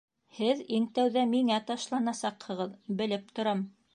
Һеҙ 0.35 0.61
иң 0.77 0.87
тәүҙә 0.95 1.25
миңә 1.33 1.59
ташланасаҡһығыҙ, 1.69 2.75
белеп 3.03 3.31
торам. 3.41 3.65